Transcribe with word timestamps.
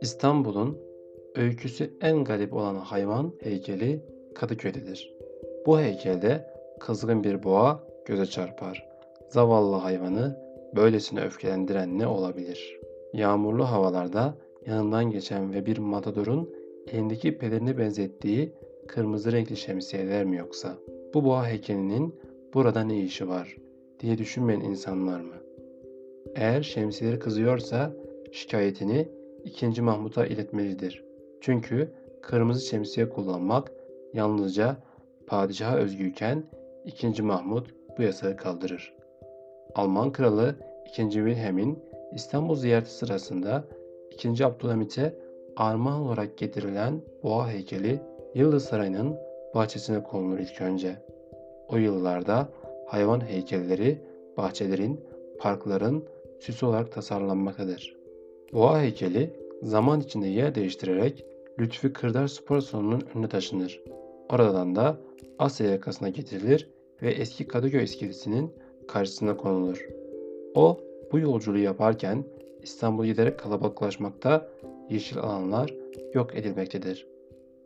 İstanbul'un 0.00 0.78
öyküsü 1.34 1.90
en 2.00 2.24
garip 2.24 2.54
olan 2.54 2.74
hayvan 2.74 3.32
heykeli 3.40 4.00
Kadıköy'dedir. 4.34 5.14
Bu 5.66 5.80
heykelde 5.80 6.46
kızgın 6.80 7.24
bir 7.24 7.42
boğa 7.42 7.84
göze 8.06 8.26
çarpar. 8.26 8.88
Zavallı 9.28 9.76
hayvanı 9.76 10.38
böylesine 10.76 11.20
öfkelendiren 11.20 11.98
ne 11.98 12.06
olabilir? 12.06 12.80
Yağmurlu 13.12 13.64
havalarda 13.64 14.34
yanından 14.66 15.10
geçen 15.10 15.54
ve 15.54 15.66
bir 15.66 15.78
matadorun 15.78 16.50
elindeki 16.86 17.38
pelerini 17.38 17.78
benzettiği 17.78 18.52
kırmızı 18.88 19.32
renkli 19.32 19.56
şemsiyeler 19.56 20.24
mi 20.24 20.36
yoksa? 20.36 20.76
Bu 21.14 21.24
boğa 21.24 21.48
heykelinin 21.48 22.14
burada 22.54 22.84
ne 22.84 23.00
işi 23.00 23.28
var 23.28 23.61
diye 24.02 24.18
düşünmeyen 24.18 24.60
insanlar 24.60 25.20
mı? 25.20 25.34
Eğer 26.34 26.62
şemsiyeleri 26.62 27.18
kızıyorsa 27.18 27.92
şikayetini 28.32 29.08
2. 29.44 29.82
Mahmut'a 29.82 30.26
iletmelidir. 30.26 31.04
Çünkü 31.40 31.92
kırmızı 32.22 32.66
şemsiye 32.66 33.08
kullanmak 33.08 33.72
yalnızca 34.12 34.76
padişaha 35.26 35.76
özgüyken 35.76 36.44
2. 36.84 37.22
Mahmut 37.22 37.74
bu 37.98 38.02
yasağı 38.02 38.36
kaldırır. 38.36 38.94
Alman 39.74 40.12
kralı 40.12 40.54
2. 40.88 41.02
Wilhelm'in 41.10 41.78
İstanbul 42.14 42.56
ziyareti 42.56 42.90
sırasında 42.90 43.64
2. 44.10 44.46
Abdülhamit'e 44.46 45.18
armağan 45.56 46.00
olarak 46.00 46.38
getirilen 46.38 47.00
boğa 47.22 47.50
heykeli 47.50 48.00
Yıldız 48.34 48.64
Sarayı'nın 48.64 49.16
bahçesine 49.54 50.02
konulur 50.02 50.38
ilk 50.38 50.60
önce. 50.60 50.96
O 51.68 51.76
yıllarda 51.76 52.48
hayvan 52.92 53.20
heykelleri 53.20 53.98
bahçelerin, 54.36 55.00
parkların 55.38 56.04
süsü 56.40 56.66
olarak 56.66 56.92
tasarlanmaktadır. 56.92 57.96
Boğa 58.52 58.80
heykeli 58.80 59.30
zaman 59.62 60.00
içinde 60.00 60.26
yer 60.28 60.54
değiştirerek 60.54 61.24
Lütfi 61.60 61.92
Kırdar 61.92 62.26
Spor 62.26 62.60
Salonu'nun 62.60 63.02
önüne 63.14 63.28
taşınır. 63.28 63.82
Oradan 64.30 64.76
da 64.76 65.00
Asya 65.38 65.70
yakasına 65.70 66.08
getirilir 66.08 66.70
ve 67.02 67.10
eski 67.10 67.46
Kadıköy 67.46 67.84
iskelesinin 67.84 68.52
karşısına 68.88 69.36
konulur. 69.36 69.88
O 70.54 70.80
bu 71.12 71.18
yolculuğu 71.18 71.58
yaparken 71.58 72.24
İstanbul 72.62 73.04
giderek 73.04 73.38
kalabalıklaşmakta, 73.38 74.48
yeşil 74.90 75.18
alanlar 75.18 75.74
yok 76.14 76.34
edilmektedir. 76.34 77.06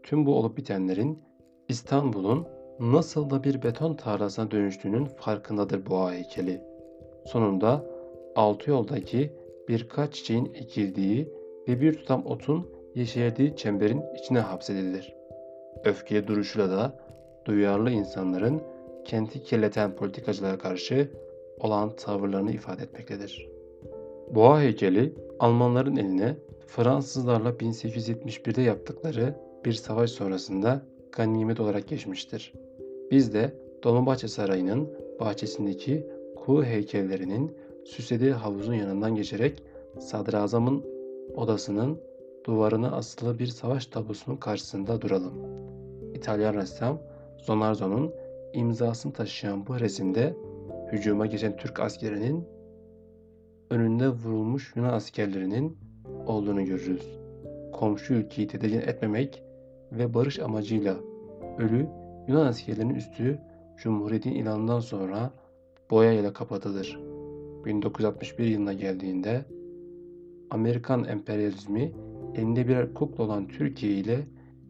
Tüm 0.02 0.26
bu 0.26 0.34
olup 0.34 0.56
bitenlerin 0.56 1.18
İstanbul'un 1.68 2.46
nasıl 2.80 3.30
da 3.30 3.44
bir 3.44 3.62
beton 3.62 3.94
tarlasına 3.94 4.50
dönüştüğünün 4.50 5.04
farkındadır 5.04 5.86
boğa 5.86 6.12
heykeli. 6.12 6.60
Sonunda 7.26 7.84
altı 8.36 8.70
yoldaki 8.70 9.32
birkaç 9.68 10.14
çiçeğin 10.14 10.52
ekildiği 10.54 11.32
ve 11.68 11.80
bir 11.80 11.92
tutam 11.92 12.26
otun 12.26 12.66
yeşerdiği 12.94 13.56
çemberin 13.56 14.02
içine 14.22 14.40
hapsedilir. 14.40 15.14
Öfkeli 15.84 16.26
duruşuyla 16.26 16.70
da 16.70 16.98
duyarlı 17.44 17.90
insanların 17.90 18.62
kenti 19.04 19.42
kirleten 19.42 19.96
politikacılara 19.96 20.58
karşı 20.58 21.10
olan 21.60 21.96
tavırlarını 21.96 22.52
ifade 22.52 22.82
etmektedir. 22.82 23.48
Boğa 24.34 24.60
heykeli 24.60 25.14
Almanların 25.38 25.96
eline 25.96 26.36
Fransızlarla 26.66 27.50
1871'de 27.50 28.62
yaptıkları 28.62 29.34
bir 29.64 29.72
savaş 29.72 30.10
sonrasında 30.10 30.82
ganimet 31.12 31.60
olarak 31.60 31.88
geçmiştir. 31.88 32.52
Biz 33.10 33.34
de 33.34 33.54
Dolmabahçe 33.84 34.28
Sarayı'nın 34.28 34.88
bahçesindeki 35.20 36.06
kuğu 36.36 36.64
heykellerinin 36.64 37.56
süslediği 37.84 38.32
havuzun 38.32 38.74
yanından 38.74 39.14
geçerek 39.14 39.62
sadrazamın 39.98 40.84
odasının 41.34 42.00
duvarına 42.46 42.92
asılı 42.92 43.38
bir 43.38 43.46
savaş 43.46 43.86
tablosunun 43.86 44.36
karşısında 44.36 45.00
duralım. 45.00 45.34
İtalyan 46.14 46.54
ressam 46.54 46.98
Zonarzo'nun 47.38 48.12
imzasını 48.52 49.12
taşıyan 49.12 49.66
bu 49.66 49.80
resimde 49.80 50.36
hücuma 50.92 51.26
geçen 51.26 51.56
Türk 51.56 51.80
askerinin 51.80 52.44
önünde 53.70 54.08
vurulmuş 54.08 54.72
Yunan 54.76 54.92
askerlerinin 54.92 55.78
olduğunu 56.26 56.64
görürüz. 56.64 57.18
Komşu 57.72 58.14
ülkeyi 58.14 58.48
tedirgin 58.48 58.80
etmemek 58.80 59.42
ve 59.92 60.14
barış 60.14 60.38
amacıyla 60.38 60.96
ölü 61.58 61.86
Yunan 62.28 62.46
askerlerinin 62.46 62.94
üstü 62.94 63.38
Cumhuriyet'in 63.76 64.32
ilanından 64.32 64.80
sonra 64.80 65.30
boyayla 65.90 66.32
kapatılır. 66.32 67.00
1961 67.64 68.44
yılına 68.44 68.72
geldiğinde 68.72 69.44
Amerikan 70.50 71.04
emperyalizmi 71.04 71.92
elinde 72.34 72.68
birer 72.68 72.94
kukla 72.94 73.24
olan 73.24 73.48
Türkiye 73.48 73.92
ile 73.92 74.26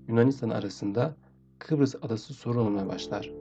Yunanistan 0.09 0.51
arasında 0.51 1.15
Kıbrıs 1.59 1.95
adası 2.03 2.35
sorun 2.35 2.67
olmaya 2.67 2.89
başlar. 2.89 3.33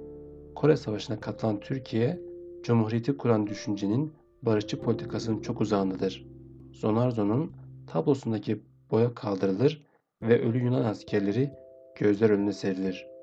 Kore 0.55 0.77
Savaşı'na 0.77 1.19
katılan 1.19 1.59
Türkiye, 1.59 2.21
Cumhuriyeti 2.63 3.17
kuran 3.17 3.47
düşüncenin 3.47 4.13
barışçı 4.41 4.81
politikasının 4.81 5.41
çok 5.41 5.61
uzağındadır. 5.61 6.27
Zonarzo'nun 6.71 7.51
tablosundaki 7.87 8.61
boya 8.91 9.13
kaldırılır 9.13 9.85
ve 10.21 10.41
ölü 10.41 10.63
Yunan 10.63 10.83
askerleri 10.83 11.51
gözler 11.99 12.29
önüne 12.29 12.53
serilir. 12.53 13.14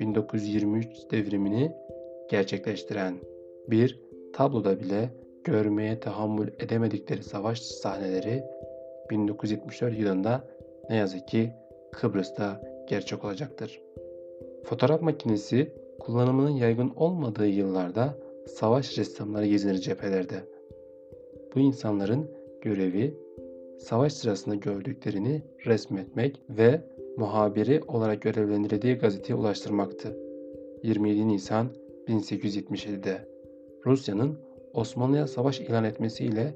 1923 0.00 1.10
devrimini 1.10 1.72
gerçekleştiren 2.30 3.14
bir 3.68 4.00
tabloda 4.32 4.80
bile 4.80 5.10
görmeye 5.44 6.00
tahammül 6.00 6.48
edemedikleri 6.58 7.22
savaş 7.22 7.60
sahneleri 7.60 8.44
1974 9.10 9.98
yılında 9.98 10.44
ne 10.90 10.96
yazık 10.96 11.28
ki 11.28 11.52
Kıbrıs'ta 11.92 12.60
gerçek 12.88 13.24
olacaktır. 13.24 13.82
Fotoğraf 14.64 15.02
makinesi 15.02 15.72
kullanımının 16.00 16.50
yaygın 16.50 16.92
olmadığı 16.96 17.46
yıllarda 17.46 18.18
savaş 18.46 18.98
ressamları 18.98 19.46
gezinir 19.46 19.78
cephelerde. 19.78 20.44
Bu 21.54 21.60
insanların 21.60 22.30
görevi 22.62 23.14
savaş 23.78 24.12
sırasında 24.12 24.54
gördüklerini 24.54 25.42
resmetmek 25.66 26.40
ve 26.50 26.80
muhabiri 27.18 27.80
olarak 27.88 28.22
görevlendirildiği 28.22 28.94
gazeteye 28.94 29.38
ulaştırmaktı. 29.38 30.16
27 30.82 31.28
Nisan 31.28 31.68
1877'de 32.08 33.28
Rusya'nın 33.86 34.38
Osmanlı'ya 34.74 35.26
savaş 35.26 35.60
ilan 35.60 35.84
etmesiyle 35.84 36.54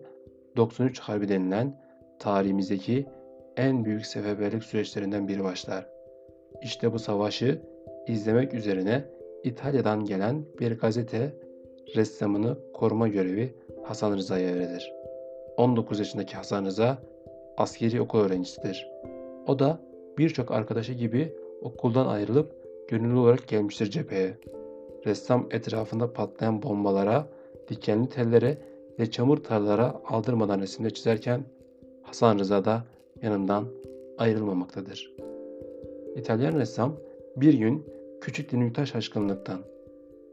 93 0.57 1.01
Harbi 1.01 1.29
denilen 1.29 1.81
tarihimizdeki 2.19 3.07
en 3.57 3.85
büyük 3.85 4.07
seferberlik 4.07 4.65
süreçlerinden 4.65 5.29
biri 5.29 5.45
başlar. 5.45 5.87
İşte 6.63 6.93
bu 6.93 6.99
savaşı 6.99 7.61
izlemek 8.07 8.55
üzerine 8.55 9.05
İtalya'dan 9.45 10.05
gelen 10.05 10.45
bir 10.61 10.79
gazete 10.79 11.33
ressamını 11.97 12.59
koruma 12.75 13.09
görevi 13.09 13.55
Hasan 13.85 14.17
Rıza'ya 14.17 14.55
verilir. 14.55 14.93
19 15.57 15.99
yaşındaki 15.99 16.37
Hasan 16.37 16.65
Rıza 16.65 16.99
askeri 17.57 18.01
okul 18.01 18.19
öğrencisidir. 18.19 18.89
O 19.47 19.59
da 19.59 19.81
birçok 20.19 20.51
arkadaşı 20.51 20.93
gibi 20.93 21.35
okuldan 21.63 22.07
ayrılıp 22.07 22.53
gönüllü 22.89 23.17
olarak 23.17 23.49
gelmiştir 23.49 23.91
cepheye. 23.91 24.39
Ressam 25.07 25.47
etrafında 25.51 26.13
patlayan 26.13 26.63
bombalara, 26.63 27.29
dikenli 27.69 28.09
tellere 28.09 28.59
ve 28.99 29.11
çamur 29.11 29.37
tarlalara 29.37 30.01
aldırmadan 30.09 30.61
resimde 30.61 30.91
çizerken 30.91 31.45
Hasan 32.03 32.39
Rıza 32.39 32.65
da 32.65 32.85
yanından 33.23 33.65
ayrılmamaktadır. 34.19 35.13
İtalyan 36.17 36.59
ressam 36.59 36.97
bir 37.37 37.55
gün 37.55 37.87
küçük 38.21 38.53
Dinüktaş 38.53 38.91
şaşkınlıktan 38.93 39.61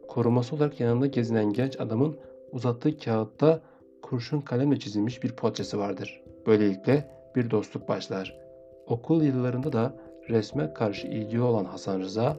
koruması 0.07 0.55
olarak 0.55 0.79
yanında 0.79 1.07
gezinen 1.07 1.53
genç 1.53 1.79
adamın 1.79 2.17
uzattığı 2.51 2.97
kağıtta 2.97 3.61
kurşun 4.01 4.41
kalemle 4.41 4.79
çizilmiş 4.79 5.23
bir 5.23 5.31
portresi 5.31 5.77
vardır. 5.77 6.21
Böylelikle 6.47 7.11
bir 7.35 7.51
dostluk 7.51 7.89
başlar. 7.89 8.48
Okul 8.89 9.23
yıllarında 9.23 9.73
da 9.73 9.93
resme 10.29 10.73
karşı 10.73 11.07
ilgili 11.07 11.41
olan 11.41 11.65
Hasan 11.65 11.99
Rıza 11.99 12.37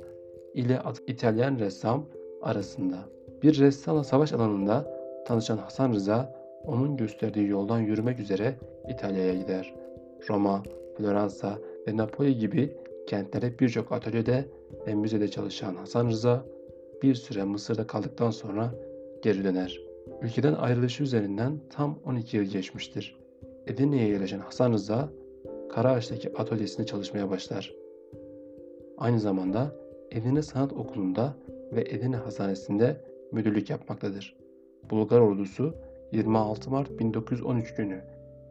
ile 0.55 0.81
İtalyan 1.07 1.59
ressam 1.59 2.07
arasında. 2.43 2.97
Bir 3.43 3.59
ressamla 3.59 4.05
savaş 4.05 4.33
alanında 4.33 5.01
tanışan 5.27 5.59
Hasan 5.59 5.93
Rıza 5.93 6.35
onun 6.65 6.97
gösterdiği 6.97 7.49
yoldan 7.49 7.81
yürümek 7.81 8.21
üzere 8.21 8.55
İtalya'ya 8.89 9.35
gider. 9.35 9.75
Roma, 10.29 10.63
Floransa 10.97 11.59
ve 11.89 11.97
Napoli 11.97 12.39
gibi 12.39 12.77
kentlerde 13.07 13.59
birçok 13.59 13.93
atölyede 13.93 14.45
ve 14.87 14.95
müzede 14.95 15.29
çalışan 15.29 15.75
Hasan 15.75 16.09
Rıza 16.09 16.45
bir 17.03 17.15
süre 17.15 17.45
Mısır'da 17.45 17.87
kaldıktan 17.87 18.31
sonra 18.31 18.75
geri 19.23 19.45
döner. 19.45 19.81
Ülkeden 20.23 20.55
ayrılışı 20.55 21.03
üzerinden 21.03 21.61
tam 21.71 21.99
12 22.07 22.37
yıl 22.37 22.45
geçmiştir. 22.45 23.17
Edirne'ye 23.67 24.09
yerleşen 24.09 24.39
Hasan 24.39 24.73
Rıza, 24.73 25.09
Karaağaç'taki 25.73 26.37
atölyesinde 26.39 26.87
çalışmaya 26.87 27.31
başlar. 27.31 27.75
Aynı 28.99 29.21
zamanda 29.21 29.73
Edirne 30.11 30.43
Sanat 30.43 30.73
Okulu'nda 30.73 31.35
ve 31.73 31.81
Edirne 31.81 32.17
Hastanesi'nde 32.17 33.05
müdürlük 33.33 33.71
yapmaktadır. 33.71 34.37
Bulgar 34.91 35.21
ordusu 35.21 35.75
26 36.13 36.71
Mart 36.71 36.99
1913 36.99 37.75
günü 37.75 38.05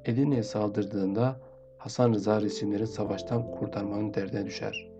Edirne'ye 0.06 0.44
saldırdığında 0.44 1.36
Hasan 1.78 2.14
Rıza 2.14 2.42
resimlerin 2.42 2.86
savaştan 2.86 3.52
kurtarmanın 3.52 4.14
derdine 4.14 4.46
düşer. 4.46 4.92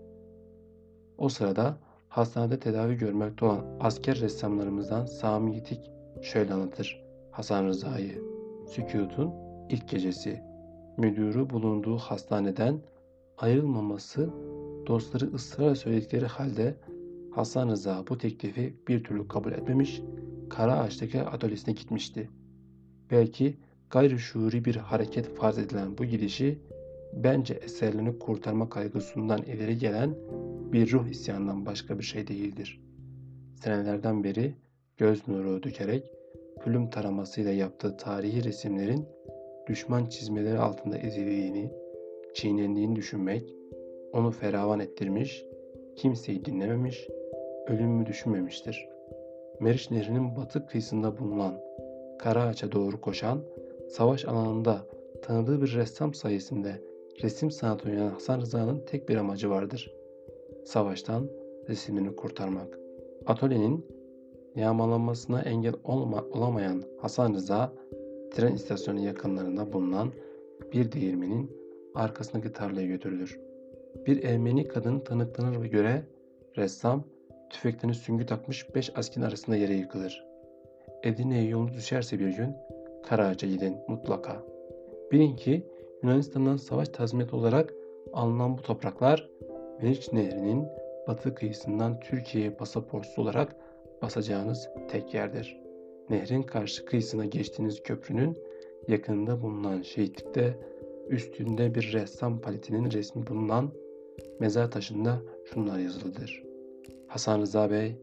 O 1.18 1.28
sırada 1.28 1.76
hastanede 2.08 2.58
tedavi 2.58 2.94
görmekte 2.94 3.44
olan 3.44 3.64
asker 3.80 4.20
ressamlarımızdan 4.20 5.06
Sami 5.06 5.54
Yitik 5.54 5.90
şöyle 6.22 6.54
anlatır 6.54 7.04
Hasan 7.30 7.66
Rıza'yı. 7.66 8.22
Sükutun 8.66 9.32
ilk 9.70 9.88
gecesi. 9.88 10.49
Müdürü 11.00 11.50
bulunduğu 11.50 11.96
hastaneden 11.96 12.80
ayrılmaması 13.38 14.30
dostları 14.86 15.34
ısrarla 15.34 15.74
söyledikleri 15.74 16.26
halde 16.26 16.76
Hasan 17.30 17.68
Rıza 17.68 18.04
bu 18.08 18.18
teklifi 18.18 18.76
bir 18.88 19.04
türlü 19.04 19.28
kabul 19.28 19.52
etmemiş, 19.52 20.02
Karaağaç'taki 20.50 21.22
atölyesine 21.22 21.74
gitmişti. 21.74 22.30
Belki 23.10 23.56
gayri 23.90 24.18
şuuri 24.18 24.64
bir 24.64 24.76
hareket 24.76 25.36
farz 25.36 25.58
edilen 25.58 25.98
bu 25.98 26.04
gidişi 26.04 26.58
bence 27.12 27.54
eserlerini 27.54 28.18
kurtarma 28.18 28.68
kaygısından 28.68 29.42
ileri 29.42 29.78
gelen 29.78 30.14
bir 30.72 30.92
ruh 30.92 31.08
isyanından 31.08 31.66
başka 31.66 31.98
bir 31.98 32.04
şey 32.04 32.26
değildir. 32.26 32.80
Senelerden 33.62 34.24
beri 34.24 34.54
göz 34.96 35.28
nuru 35.28 35.62
dökerek 35.62 36.12
pülüm 36.64 36.90
taramasıyla 36.90 37.52
yaptığı 37.52 37.96
tarihi 37.96 38.44
resimlerin 38.44 39.06
düşman 39.66 40.06
çizmeleri 40.06 40.58
altında 40.58 40.98
ezildiğini, 40.98 41.70
çiğnendiğini 42.34 42.96
düşünmek 42.96 43.54
onu 44.12 44.30
feravan 44.30 44.80
ettirmiş, 44.80 45.44
kimseyi 45.96 46.44
dinlememiş, 46.44 47.08
ölümü 47.66 48.06
düşünmemiştir. 48.06 48.88
Meriç 49.60 49.90
Nehri'nin 49.90 50.36
batı 50.36 50.66
kıyısında 50.66 51.18
bulunan 51.18 51.60
Karaağaç'a 52.18 52.72
doğru 52.72 53.00
koşan, 53.00 53.40
savaş 53.88 54.24
alanında 54.24 54.86
tanıdığı 55.22 55.62
bir 55.62 55.74
ressam 55.74 56.14
sayesinde 56.14 56.82
resim 57.22 57.50
sanatı 57.50 57.88
oynayan 57.88 58.10
Hasan 58.10 58.40
Rıza'nın 58.40 58.82
tek 58.86 59.08
bir 59.08 59.16
amacı 59.16 59.50
vardır. 59.50 59.94
Savaştan 60.64 61.28
resimini 61.68 62.16
kurtarmak. 62.16 62.78
Atölyenin 63.26 63.86
yağmalanmasına 64.56 65.42
engel 65.42 65.74
olma, 65.84 66.24
olamayan 66.32 66.82
Hasan 67.00 67.34
Rıza, 67.34 67.72
tren 68.30 68.54
istasyonu 68.54 69.00
yakınlarında 69.00 69.72
bulunan 69.72 70.12
bir 70.72 70.92
değirmenin 70.92 71.50
arkasındaki 71.94 72.52
tarlaya 72.52 72.86
götürülür. 72.86 73.40
Bir 74.06 74.22
Ermeni 74.22 74.68
kadın 74.68 75.00
tanıklanır 75.00 75.62
ve 75.62 75.68
göre 75.68 76.02
ressam 76.56 77.04
tüfeklerini 77.50 77.94
süngü 77.94 78.26
takmış 78.26 78.74
beş 78.74 78.98
askin 78.98 79.22
arasında 79.22 79.56
yere 79.56 79.74
yıkılır. 79.74 80.24
Edirne'ye 81.02 81.48
yolunuz 81.48 81.76
düşerse 81.76 82.18
bir 82.18 82.28
gün 82.28 82.56
Karaağaç'a 83.06 83.46
gidin 83.46 83.76
mutlaka. 83.88 84.42
Bilin 85.12 85.36
ki 85.36 85.66
Yunanistan'dan 86.02 86.56
savaş 86.56 86.88
tazminatı 86.88 87.36
olarak 87.36 87.74
alınan 88.12 88.58
bu 88.58 88.62
topraklar 88.62 89.28
Meriç 89.82 90.12
Nehri'nin 90.12 90.68
batı 91.08 91.34
kıyısından 91.34 92.00
Türkiye'ye 92.00 92.50
pasaportsuz 92.50 93.18
olarak 93.18 93.56
basacağınız 94.02 94.68
tek 94.88 95.14
yerdir. 95.14 95.59
Nehrin 96.10 96.42
karşı 96.42 96.84
kıyısına 96.84 97.24
geçtiğiniz 97.24 97.82
köprünün 97.82 98.38
yakınında 98.88 99.42
bulunan 99.42 99.82
şehitlikte 99.82 100.58
üstünde 101.08 101.74
bir 101.74 101.92
ressam 101.92 102.40
paletinin 102.40 102.90
resmi 102.90 103.26
bulunan 103.26 103.70
mezar 104.40 104.70
taşında 104.70 105.22
şunlar 105.44 105.78
yazılıdır. 105.78 106.44
Hasan 107.06 107.40
Rıza 107.40 107.70
Bey 107.70 107.96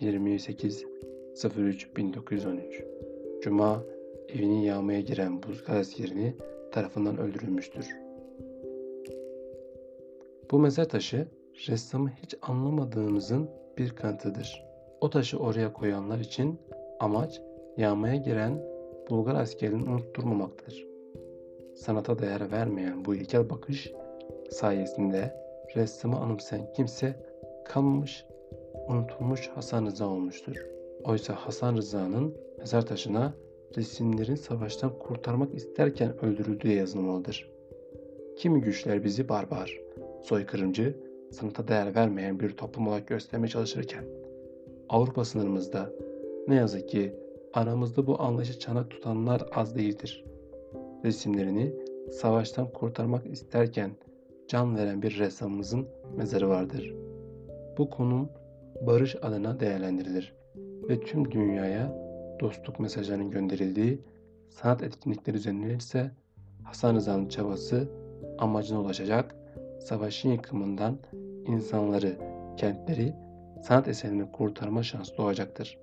28 0.00 0.84
03 1.58 1.96
1913 1.96 2.82
Cuma 3.42 3.84
evini 4.28 4.66
yağmaya 4.66 5.00
giren 5.00 5.42
Bulgar 5.42 5.76
askerini 5.76 6.34
tarafından 6.72 7.18
öldürülmüştür. 7.18 7.86
Bu 10.50 10.58
mezar 10.58 10.88
taşı 10.88 11.26
ressamı 11.68 12.10
hiç 12.22 12.34
anlamadığınızın 12.42 13.50
bir 13.78 13.90
kanıtıdır. 13.90 14.64
O 15.00 15.10
taşı 15.10 15.38
oraya 15.38 15.72
koyanlar 15.72 16.18
için 16.18 16.58
amaç 17.00 17.40
yağmaya 17.76 18.16
giren 18.16 18.62
Bulgar 19.10 19.34
askerini 19.34 19.90
unutturmamaktır. 19.90 20.86
Sanata 21.74 22.18
değer 22.18 22.52
vermeyen 22.52 23.04
bu 23.04 23.14
ilkel 23.14 23.50
bakış 23.50 23.92
sayesinde 24.50 25.34
ressamı 25.76 26.16
anımsayan 26.16 26.72
kimse 26.76 27.16
kalmamış, 27.64 28.24
unutulmuş 28.88 29.48
Hasan 29.48 29.86
Rıza 29.86 30.08
olmuştur. 30.08 30.66
Oysa 31.04 31.34
Hasan 31.34 31.76
Rıza'nın 31.76 32.34
mezar 32.58 32.86
taşına 32.86 33.34
resimlerin 33.76 34.34
savaştan 34.34 34.98
kurtarmak 34.98 35.54
isterken 35.54 36.24
öldürüldüğü 36.24 36.72
yazılmalıdır. 36.72 37.50
Kimi 38.36 38.60
güçler 38.60 39.04
bizi 39.04 39.28
barbar, 39.28 39.80
soykırımcı, 40.22 40.96
sanata 41.30 41.68
değer 41.68 41.94
vermeyen 41.94 42.40
bir 42.40 42.50
toplum 42.50 42.88
olarak 42.88 43.08
göstermeye 43.08 43.48
çalışırken 43.48 44.04
Avrupa 44.88 45.24
sınırımızda 45.24 45.92
ne 46.48 46.54
yazık 46.54 46.88
ki 46.88 47.25
aramızda 47.56 48.06
bu 48.06 48.22
anlayışı 48.22 48.58
çanak 48.58 48.90
tutanlar 48.90 49.42
az 49.54 49.76
değildir. 49.76 50.24
Resimlerini 51.04 51.74
savaştan 52.12 52.72
kurtarmak 52.72 53.26
isterken 53.26 53.90
can 54.48 54.76
veren 54.76 55.02
bir 55.02 55.18
ressamımızın 55.18 55.88
mezarı 56.16 56.48
vardır. 56.48 56.94
Bu 57.78 57.90
konum 57.90 58.28
barış 58.86 59.16
adına 59.22 59.60
değerlendirilir 59.60 60.34
ve 60.88 61.00
tüm 61.00 61.30
dünyaya 61.30 62.06
dostluk 62.40 62.80
mesajlarının 62.80 63.30
gönderildiği 63.30 64.00
sanat 64.48 64.82
etkinlikleri 64.82 65.36
düzenlenirse 65.36 66.10
Hasan 66.64 66.94
Rıza'nın 66.94 67.28
çabası 67.28 67.88
amacına 68.38 68.80
ulaşacak, 68.80 69.34
savaşın 69.80 70.28
yıkımından 70.30 70.98
insanları, 71.46 72.16
kentleri, 72.56 73.14
sanat 73.62 73.88
eserini 73.88 74.32
kurtarma 74.32 74.82
şansı 74.82 75.16
doğacaktır. 75.16 75.78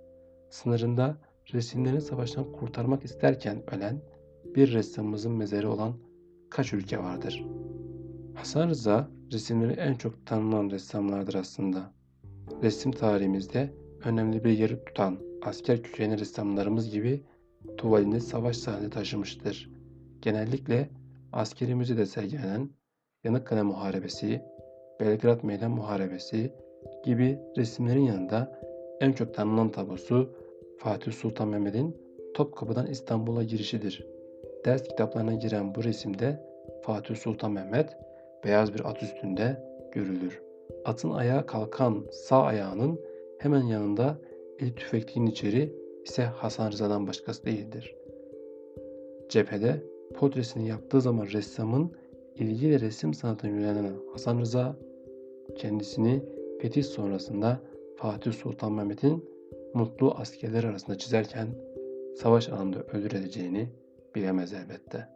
Sınırında 0.49 1.17
resimlerini 1.53 2.01
savaştan 2.01 2.51
kurtarmak 2.51 3.05
isterken 3.05 3.63
ölen 3.71 4.01
bir 4.55 4.73
ressamımızın 4.73 5.31
mezarı 5.31 5.71
olan 5.71 5.93
kaç 6.49 6.73
ülke 6.73 6.97
vardır? 6.97 7.45
Hasan 8.35 8.69
Rıza 8.69 9.09
resimleri 9.31 9.73
en 9.73 9.93
çok 9.93 10.25
tanınan 10.25 10.69
ressamlardır 10.69 11.33
aslında. 11.33 11.93
Resim 12.63 12.91
tarihimizde 12.91 13.73
önemli 14.03 14.43
bir 14.43 14.51
yeri 14.57 14.85
tutan 14.85 15.19
asker 15.41 15.83
kökenli 15.83 16.19
ressamlarımız 16.19 16.89
gibi 16.89 17.23
tuvalini 17.77 18.21
savaş 18.21 18.57
sahnesi 18.57 18.89
taşımıştır. 18.89 19.71
Genellikle 20.21 20.89
askeri 21.31 21.75
müzede 21.75 22.05
sergilenen 22.05 22.69
Yanıkkale 23.23 23.61
Muharebesi, 23.61 24.41
Belgrad 24.99 25.43
Meydan 25.43 25.71
Muharebesi 25.71 26.53
gibi 27.05 27.39
resimlerin 27.57 28.01
yanında 28.01 28.59
en 29.01 29.11
çok 29.11 29.33
tanınan 29.33 29.69
tablosu 29.69 30.42
Fatih 30.83 31.11
Sultan 31.11 31.47
Mehmet'in 31.47 31.97
Topkapı'dan 32.33 32.87
İstanbul'a 32.87 33.43
girişidir. 33.43 34.07
Ders 34.65 34.83
kitaplarına 34.83 35.33
giren 35.33 35.75
bu 35.75 35.83
resimde 35.83 36.39
Fatih 36.81 37.15
Sultan 37.15 37.51
Mehmet 37.51 37.89
beyaz 38.43 38.73
bir 38.73 38.89
at 38.89 39.03
üstünde 39.03 39.63
görülür. 39.91 40.41
Atın 40.85 41.11
ayağa 41.11 41.45
kalkan 41.45 42.05
sağ 42.11 42.43
ayağının 42.43 42.99
hemen 43.39 43.63
yanında 43.63 44.17
el 44.59 44.73
tüfekliğin 44.73 45.27
içeri 45.27 45.75
ise 46.05 46.23
Hasan 46.23 46.71
Rıza'dan 46.71 47.07
başkası 47.07 47.45
değildir. 47.45 47.95
Cephede 49.29 49.83
portresini 50.15 50.67
yaptığı 50.67 51.01
zaman 51.01 51.25
ressamın 51.25 51.91
ilgiyle 52.35 52.79
resim 52.79 53.13
sanatına 53.13 53.51
yönelen 53.51 53.93
Hasan 54.11 54.39
Rıza 54.39 54.75
kendisini 55.55 56.23
fetih 56.61 56.83
sonrasında 56.83 57.59
Fatih 57.95 58.33
Sultan 58.33 58.71
Mehmet'in 58.71 59.32
mutlu 59.73 60.15
askerler 60.17 60.63
arasında 60.63 60.97
çizerken 60.97 61.47
savaş 62.17 62.49
anında 62.49 62.79
öldürüleceğini 62.79 63.69
bilemez 64.15 64.53
elbette. 64.53 65.09